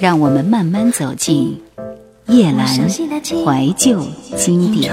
[0.00, 1.60] 让我们慢慢走进
[2.28, 4.02] 夜阑怀旧
[4.34, 4.90] 经典。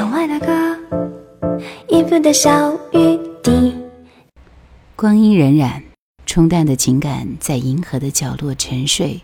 [4.97, 5.81] 光阴荏苒，
[6.25, 9.21] 冲淡的情感在银河的角落沉睡，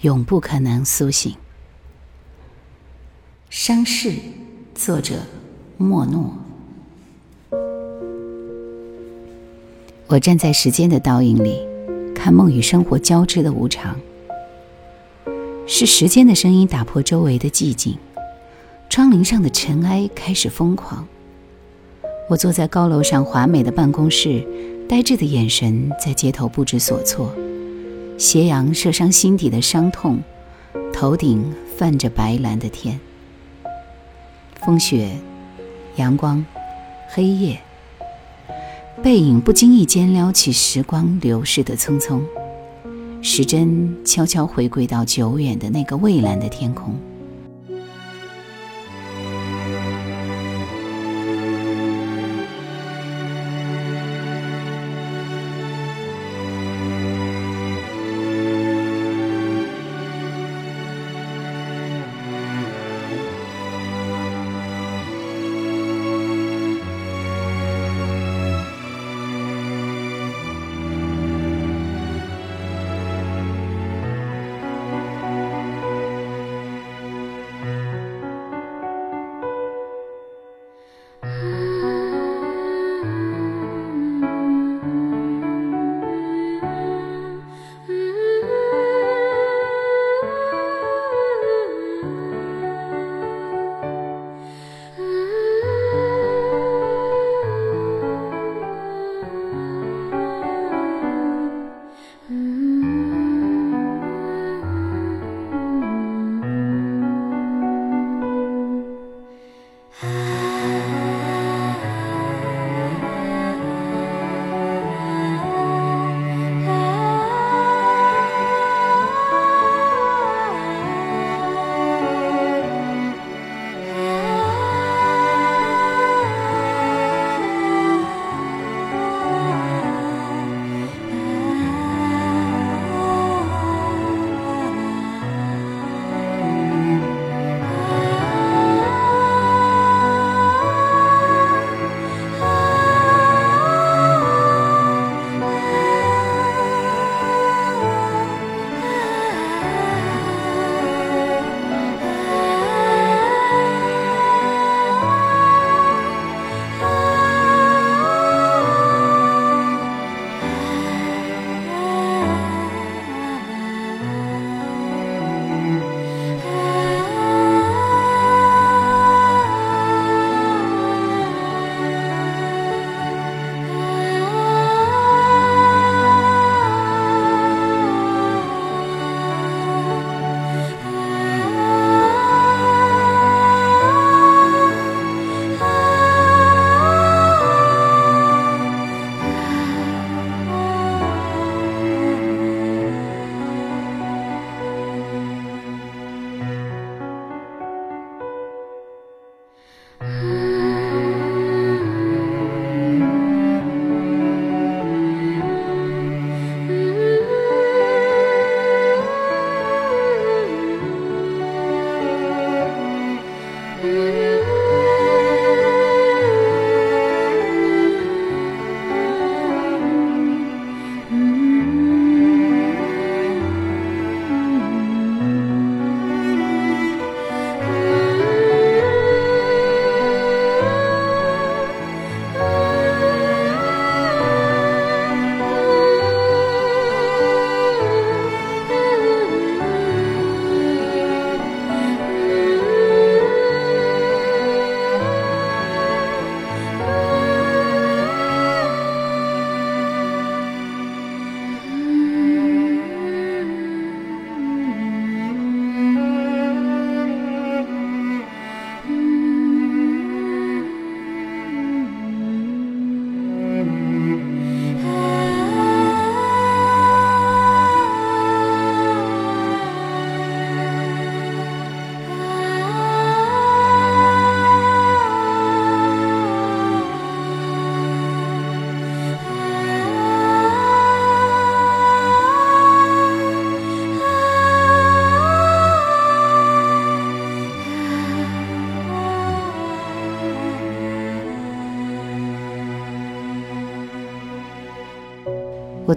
[0.00, 1.34] 永不可能苏醒。
[3.50, 4.14] 伤逝，
[4.74, 5.16] 作者
[5.76, 6.32] 莫诺。
[10.06, 11.60] 我站在时间的倒影里，
[12.14, 13.94] 看梦与生活交织的无常。
[15.66, 17.96] 是时间的声音打破周围的寂静，
[18.90, 21.06] 窗棂上的尘埃开始疯狂。
[22.28, 24.44] 我坐在高楼上华美的办公室，
[24.88, 27.32] 呆滞的眼神在街头不知所措。
[28.18, 30.18] 斜阳射伤心底的伤痛，
[30.92, 33.00] 头顶泛着白蓝的天。
[34.64, 35.10] 风雪，
[35.96, 36.44] 阳光，
[37.08, 37.60] 黑夜，
[39.02, 42.20] 背影不经意间撩起时光流逝的匆匆。
[43.22, 46.92] 时针悄悄回归到久远的那个蔚蓝的天空。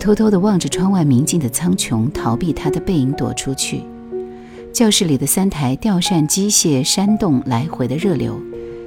[0.06, 3.82] 偷偷地望着窗外明净的苍穹，逃避他的背影，躲出去。
[4.72, 8.40] 教室里的三台吊扇机械扇动来回的热流，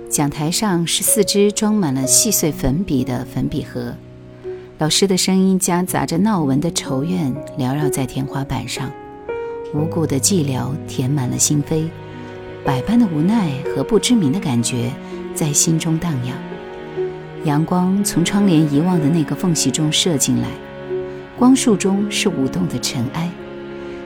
[0.09, 3.93] 讲台上是四只装满了细碎粉笔的粉笔盒。
[4.79, 8.89] 老师的声音夹杂着闹文的愁怨，缭绕在天花板上，
[9.75, 11.89] 无故的寂寥填满了心扉，
[12.65, 14.93] 百般的无奈和不知名的感觉
[15.35, 16.37] 在心中荡漾。
[17.45, 20.47] 阳光从窗帘遗忘的那个缝隙中射进来，
[21.39, 23.31] 光束中是舞动的尘埃，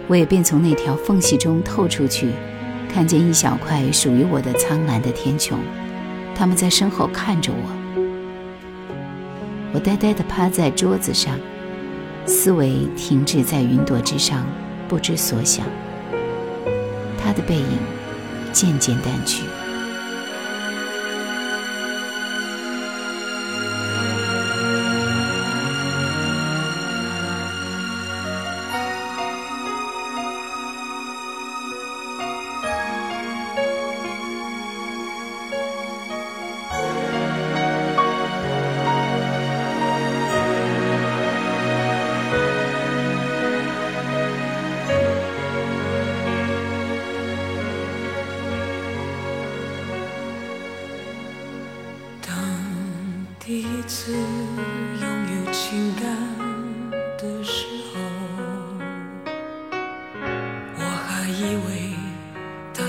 [0.06, 2.28] 我也便从那条缝隙中透出去，
[2.92, 5.54] 看见一小块属于我的苍蓝的天穹，
[6.34, 8.12] 他们在身后看着我。
[9.72, 11.38] 我呆呆地趴在桌子上，
[12.26, 14.44] 思维停滞在云朵之上，
[14.86, 15.64] 不知所想。
[17.16, 17.78] 他的背影
[18.52, 19.44] 渐渐淡去。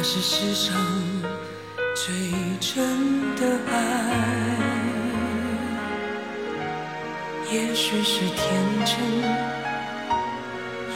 [0.03, 0.75] 是世上
[1.95, 2.13] 最
[2.59, 3.73] 真的爱。
[7.49, 8.97] 也许是天真，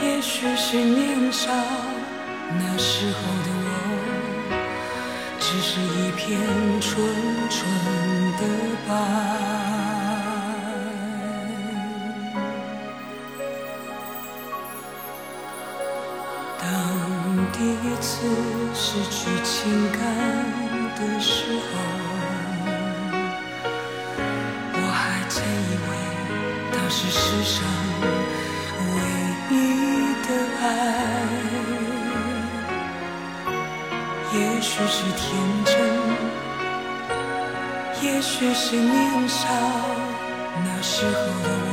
[0.02, 1.50] 也许是年少，
[2.58, 3.70] 那时候的我，
[5.40, 6.38] 只是一片
[6.82, 7.02] 纯
[7.48, 7.56] 纯
[8.36, 8.42] 的
[8.86, 9.57] 白。
[17.58, 18.24] 第一次
[18.72, 20.00] 失去情感
[20.94, 21.68] 的时候，
[24.74, 25.90] 我还真以为
[26.70, 27.56] 它是世上
[28.94, 28.96] 唯
[29.50, 29.52] 一
[30.22, 30.28] 的
[30.62, 30.64] 爱。
[34.34, 35.26] 也许是天
[35.64, 35.74] 真，
[38.04, 39.48] 也许是年少，
[40.64, 41.10] 那时候
[41.42, 41.72] 的我，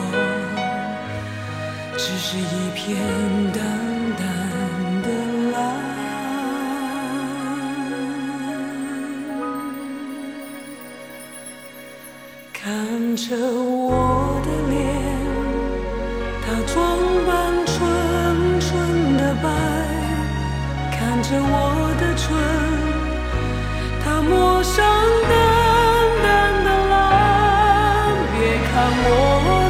[1.96, 2.84] 只是一片
[3.54, 3.62] 淡
[4.18, 4.26] 淡。
[13.28, 14.78] 着我的脸，
[16.46, 16.78] 它装
[17.26, 17.34] 扮
[17.66, 17.74] 纯
[18.60, 19.50] 纯的白；
[20.92, 22.24] 看着我的唇，
[24.04, 24.86] 它抹上
[25.28, 25.34] 淡
[26.22, 26.94] 淡的蓝。
[28.32, 28.38] 别
[28.70, 28.74] 看
[29.08, 29.10] 我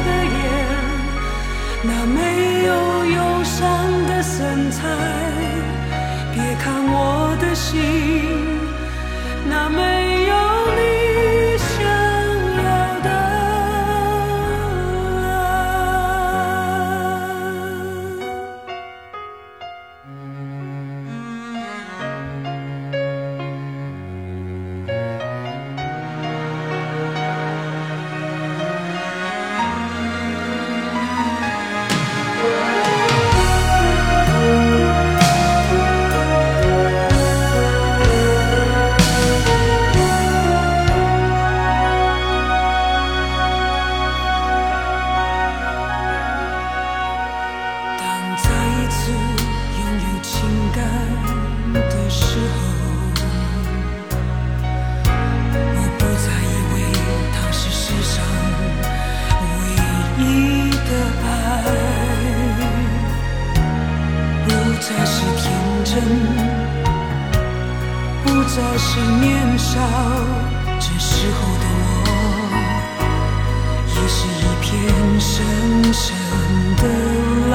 [0.04, 0.44] 的眼，
[1.82, 2.18] 那没
[2.66, 2.70] 有
[3.16, 3.56] 忧伤
[4.06, 4.84] 的神采；
[6.34, 8.35] 别看我的心，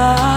[0.02, 0.31] 的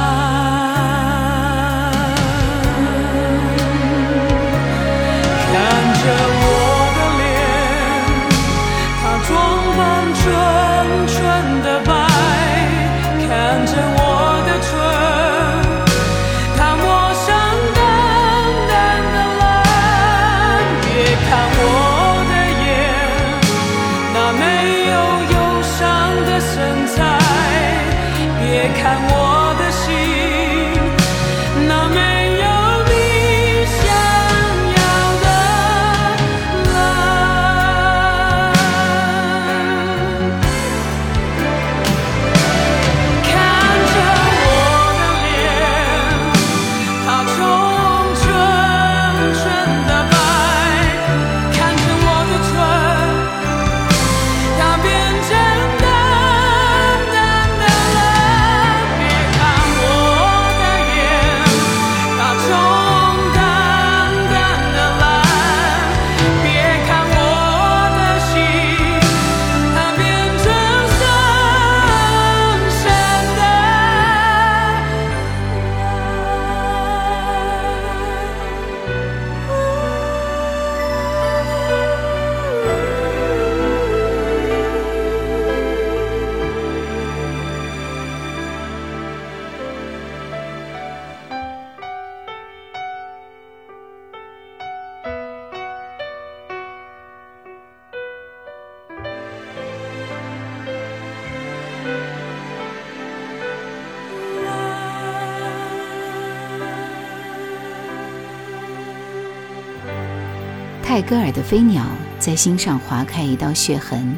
[110.94, 111.84] 泰戈尔的飞鸟
[112.20, 114.16] 在心上划开一道血痕，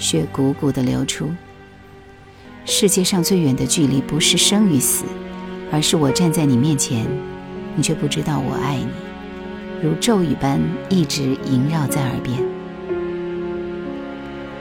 [0.00, 1.30] 血汩汩地流出。
[2.64, 5.04] 世界上最远的距离不是生与死，
[5.70, 7.06] 而是我站在你面前，
[7.76, 8.88] 你却不知道我爱你，
[9.80, 12.36] 如咒语般一直萦绕在耳边。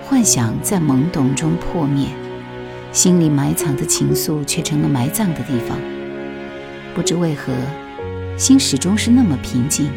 [0.04, 2.06] 幻想在懵懂中破灭，
[2.92, 5.76] 心里埋藏的情愫却成了埋葬的地方。
[6.94, 7.52] 不知为何，
[8.38, 9.90] 心始终是那么平静，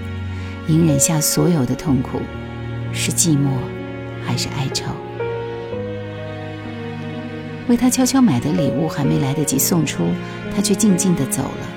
[0.69, 2.21] 隐忍下所有的痛苦，
[2.93, 3.51] 是寂寞，
[4.25, 4.87] 还是哀愁？
[7.69, 10.05] 为他悄悄买的礼物还没来得及送出，
[10.55, 11.69] 他却静静的走了。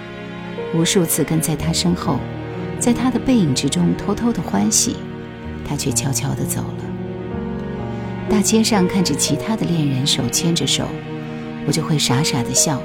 [0.74, 2.20] 无数次跟在他身后，
[2.80, 4.96] 在他的背影之中偷偷的欢喜，
[5.68, 6.84] 他却悄悄的走了。
[8.30, 10.88] 大街上看着其他的恋人手牵着手，
[11.66, 12.82] 我就会傻傻的笑，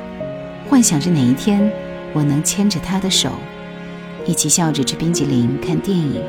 [0.68, 1.70] 幻想着哪一天
[2.12, 3.32] 我能牵着他的手，
[4.26, 6.22] 一起笑着吃冰激凌、看电影。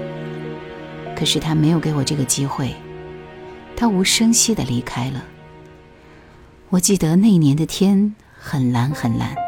[1.16, 2.74] 可是他没有给我这个机会，
[3.76, 5.24] 他无声息的离开了。
[6.70, 9.43] 我记得那年的天很蓝很蓝。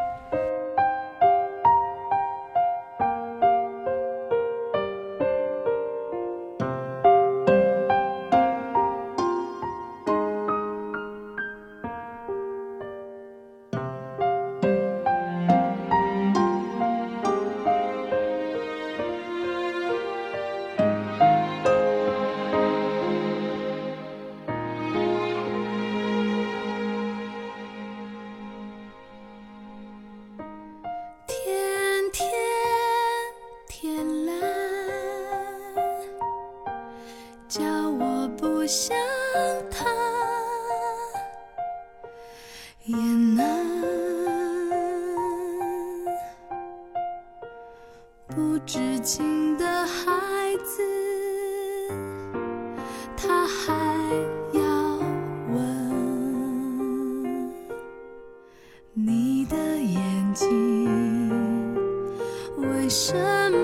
[62.57, 63.13] 为什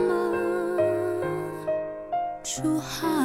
[0.08, 0.78] 么
[2.44, 3.21] 出汗？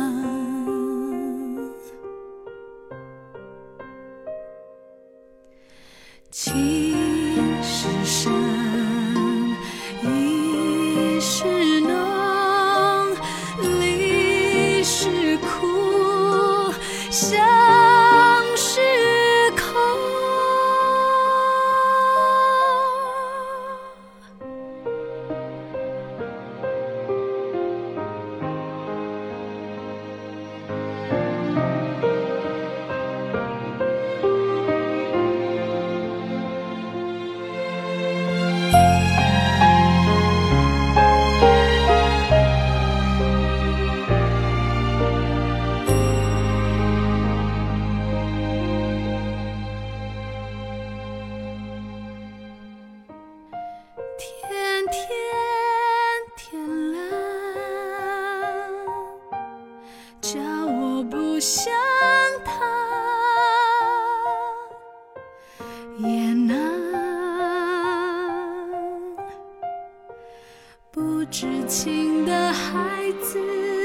[70.96, 73.75] 不知情的孩子。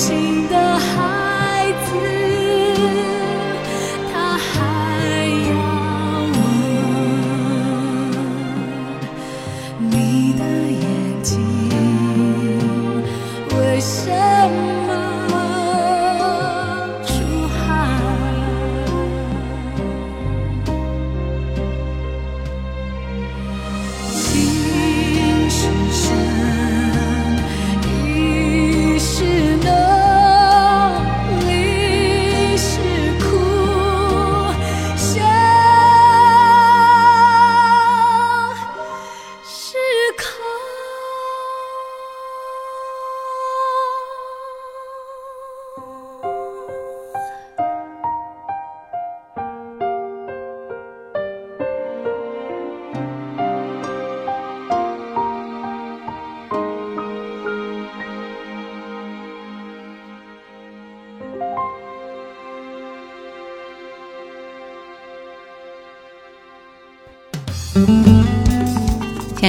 [0.00, 0.69] 情的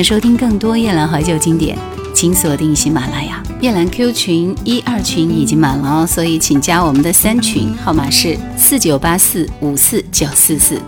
[0.03, 1.77] 收听更多夜兰怀旧经典，
[2.13, 3.43] 请锁定喜马拉雅。
[3.61, 10.81] 夜兰 Q 群一二群已经满了哦，所以请加我们的三群，号码是四九八四五四九四四。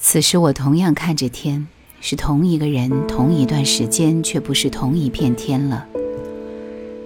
[0.00, 1.66] 此时我同样看着天，
[2.00, 5.84] 是同一个人，同一段时间，却不是同一片天了。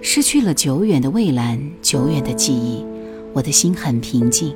[0.01, 2.85] 失去了久远的蔚蓝，久远的记忆，
[3.33, 4.55] 我的心很平静。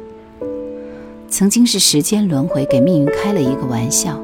[1.27, 4.21] 曾经是时间轮回给命运开了一个玩笑，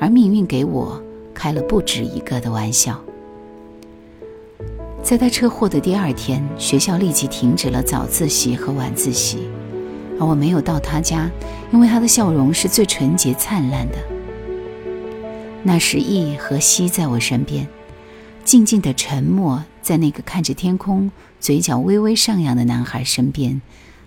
[0.00, 1.00] 而命运给我
[1.34, 2.98] 开了不止一个的玩笑。
[5.02, 9.50] 在他车祸的第二天，学校立即停止了早自习和晚自习，
[10.18, 11.30] 而我没有到他家，
[11.72, 13.98] 因为他的笑容是最纯洁灿烂的。
[15.62, 17.66] 那时，易和西在我身边，
[18.44, 23.60] 静静的沉默在那个看着天空、嘴角微微上扬的男孩身边，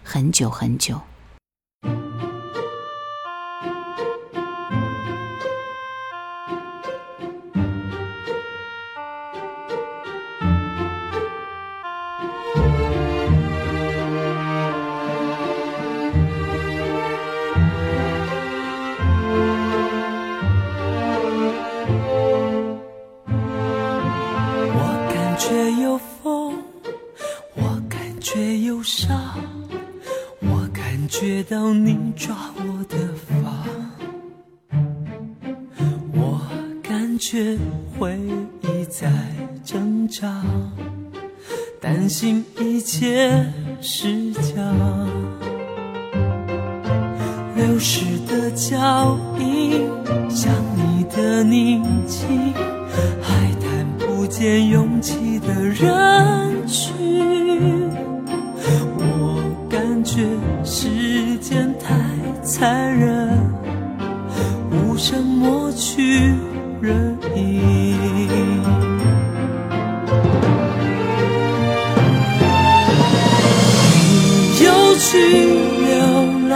[0.03, 1.01] 很久很久。
[37.17, 37.57] 却
[37.97, 38.19] 回
[38.61, 39.11] 忆在
[39.63, 40.43] 挣扎，
[41.81, 43.45] 担心一切
[43.81, 44.53] 是假。
[47.55, 49.87] 流逝的脚印，
[50.29, 52.53] 想你的宁静，
[53.21, 56.96] 还看不见勇气的人群。
[75.27, 75.91] 去流
[76.47, 76.51] 浪，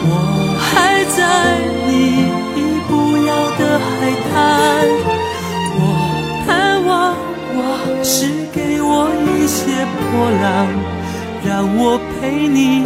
[0.00, 0.10] 我
[0.58, 1.18] 还在
[1.86, 1.90] 你
[2.56, 2.90] 已不
[3.26, 3.86] 要的海
[4.30, 4.32] 滩。
[5.76, 5.80] 我
[6.46, 6.48] 盼
[6.86, 6.90] 望
[7.58, 7.60] 往
[8.02, 8.16] 事
[8.50, 8.90] 给我
[9.26, 9.56] 一些
[10.00, 10.08] 波
[10.42, 10.46] 浪。
[11.46, 12.84] 让我陪你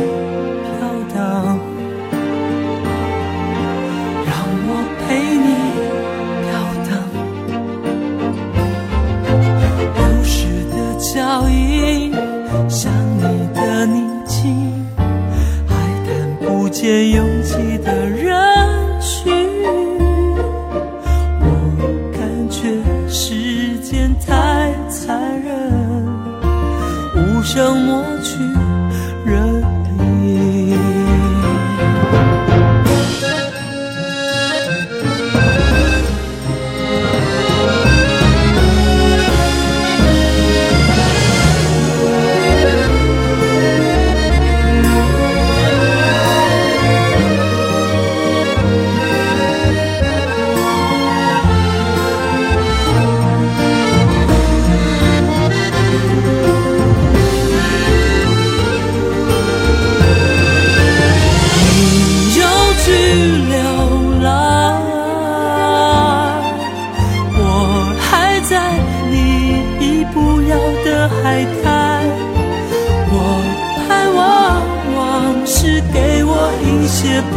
[16.93, 18.33] 拥挤的人
[19.01, 19.33] 群。
[21.41, 21.47] 我
[22.13, 22.69] 感觉
[23.09, 25.53] 时间太残忍，
[27.17, 28.62] 无声抹去。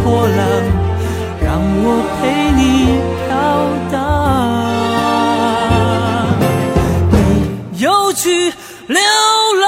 [0.05, 0.37] 波浪，
[1.43, 1.85] 让我
[2.21, 2.21] 陪
[2.53, 2.61] 你
[3.25, 3.27] 飘
[3.91, 3.97] 荡。
[7.09, 7.17] 你
[7.83, 8.53] 又去
[8.85, 9.01] 流
[9.61, 9.65] 浪，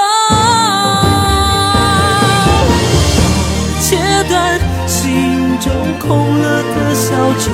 [3.80, 3.88] 切
[4.28, 4.32] 断
[4.86, 5.66] 心中
[5.98, 6.06] 空
[6.38, 7.08] 了的小
[7.40, 7.50] 船，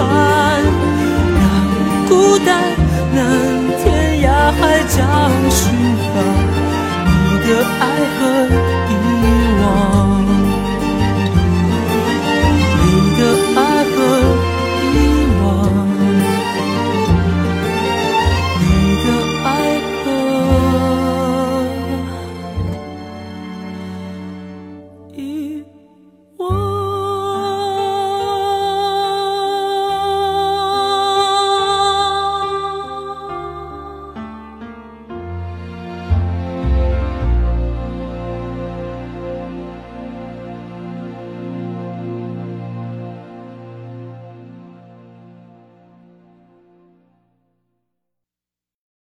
[1.40, 1.42] 让
[2.06, 2.12] 孤
[2.44, 2.52] 单
[3.14, 3.18] 能
[3.82, 4.28] 天涯
[4.60, 5.00] 海角
[5.48, 5.56] 寻
[6.12, 6.14] 访
[7.06, 7.16] 你
[7.48, 7.82] 的爱。